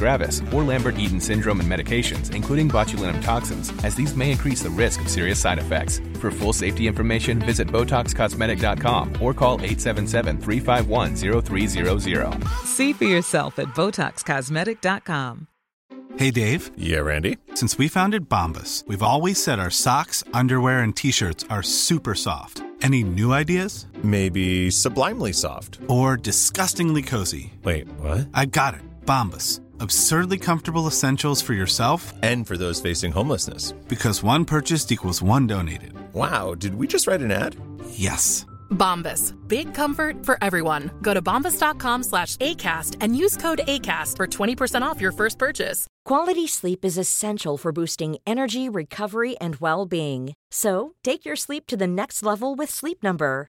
[0.00, 5.00] gravis, or Lambert-Eaton syndrome and medications, including botulinum toxins, as these may increase the risk
[5.00, 6.00] of serious side effects.
[6.20, 12.48] For full safety information, visit BotoxCosmetic.com or call 877-351-0300.
[12.64, 15.46] See for yourself at BotoxCosmetic.com.
[16.16, 16.72] Hey, Dave.
[16.76, 17.38] Yeah, Randy.
[17.54, 22.62] Since we founded Bombas, we've always said our socks, underwear, and T-shirts are super soft.
[22.82, 23.86] Any new ideas?
[24.02, 25.78] Maybe sublimely soft.
[25.86, 27.52] Or disgustingly cozy.
[27.62, 28.28] Wait, what?
[28.34, 28.80] I got it.
[29.04, 29.60] Bombas.
[29.80, 33.72] Absurdly comfortable essentials for yourself And for those facing homelessness.
[33.88, 35.92] because one purchased equals one donated.
[36.12, 37.56] Wow, did we just write an ad?
[37.90, 38.46] Yes.
[38.70, 39.34] Bombas.
[39.48, 40.90] Big comfort for everyone.
[41.02, 45.86] Go to bombas.com slash ACAST and use code ACAST for 20% off your first purchase.
[46.04, 50.34] Quality sleep is essential for boosting energy, recovery, and well being.
[50.52, 53.48] So, take your sleep to the next level with Sleep Number.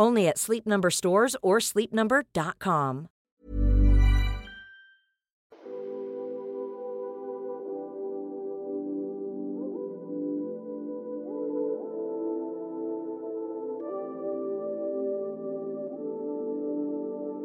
[0.00, 3.08] Only at Sleep Number stores or sleepnumber.com.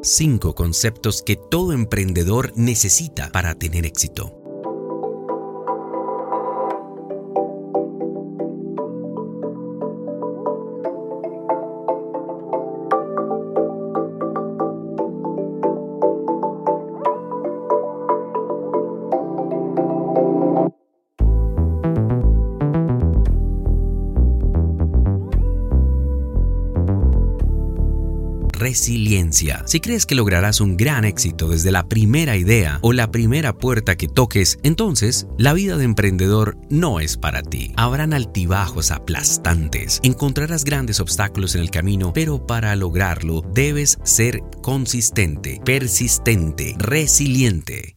[0.02, 4.45] Cinco conceptos que todo emprendedor necesita para tener éxito.
[28.66, 29.62] Resiliencia.
[29.64, 33.94] Si crees que lograrás un gran éxito desde la primera idea o la primera puerta
[33.94, 37.72] que toques, entonces la vida de emprendedor no es para ti.
[37.76, 45.60] Habrán altibajos aplastantes, encontrarás grandes obstáculos en el camino, pero para lograrlo debes ser consistente,
[45.64, 47.96] persistente, resiliente.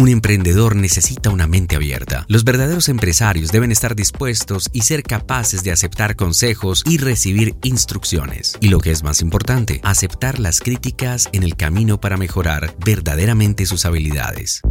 [0.00, 2.24] Un emprendedor necesita una mente abierta.
[2.26, 8.56] Los verdaderos empresarios deben estar dispuestos y ser capaces de aceptar consejos y recibir instrucciones.
[8.62, 13.66] Y lo que es más importante, aceptar las críticas en el camino para mejorar verdaderamente
[13.66, 14.62] sus habilidades.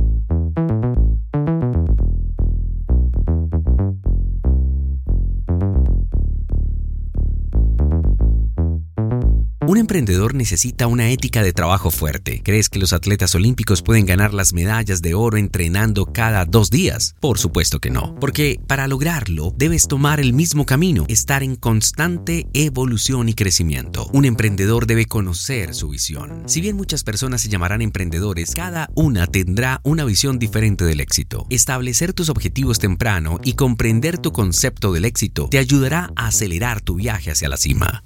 [9.69, 12.41] Un emprendedor necesita una ética de trabajo fuerte.
[12.43, 17.13] ¿Crees que los atletas olímpicos pueden ganar las medallas de oro entrenando cada dos días?
[17.19, 22.47] Por supuesto que no, porque para lograrlo debes tomar el mismo camino, estar en constante
[22.53, 24.09] evolución y crecimiento.
[24.11, 26.45] Un emprendedor debe conocer su visión.
[26.47, 31.45] Si bien muchas personas se llamarán emprendedores, cada una tendrá una visión diferente del éxito.
[31.51, 36.95] Establecer tus objetivos temprano y comprender tu concepto del éxito te ayudará a acelerar tu
[36.95, 38.01] viaje hacia la cima.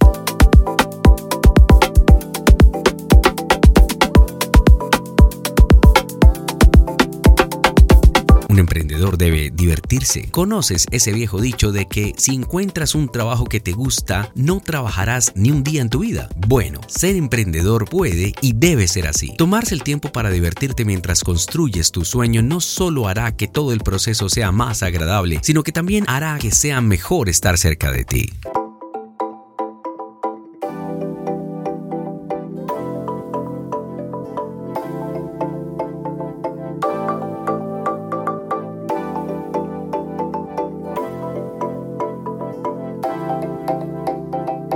[8.54, 10.30] Un emprendedor debe divertirse.
[10.30, 15.32] ¿Conoces ese viejo dicho de que si encuentras un trabajo que te gusta, no trabajarás
[15.34, 16.30] ni un día en tu vida?
[16.48, 19.34] Bueno, ser emprendedor puede y debe ser así.
[19.38, 23.80] Tomarse el tiempo para divertirte mientras construyes tu sueño no solo hará que todo el
[23.80, 28.30] proceso sea más agradable, sino que también hará que sea mejor estar cerca de ti.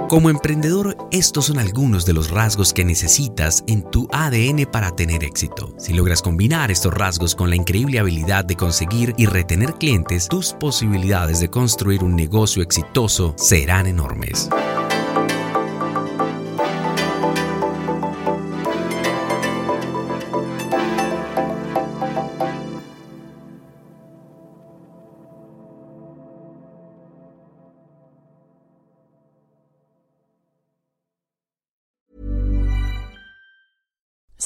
[0.08, 5.26] Como emprendedor, estos son algunos de los rasgos que necesitas en tu ADN para tener
[5.26, 5.74] éxito.
[5.78, 10.54] Si logras combinar estos rasgos con la increíble habilidad de conseguir y retener clientes, tus
[10.54, 14.48] posibilidades de construir un negocio exitoso serán enormes.